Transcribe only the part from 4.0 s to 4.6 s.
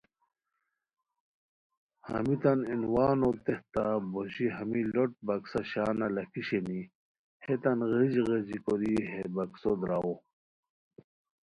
بوژی